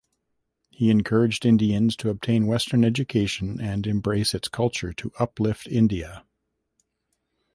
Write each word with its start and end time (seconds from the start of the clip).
He 0.71 0.89
encouraged 0.89 1.45
Indians 1.45 1.95
to 1.97 2.09
obtain 2.09 2.47
western 2.47 2.83
education 2.83 3.61
and 3.61 3.85
embrace 3.85 4.33
its 4.33 4.47
culture 4.47 4.93
to 4.93 5.11
uplift 5.19 5.67
India. 5.67 6.25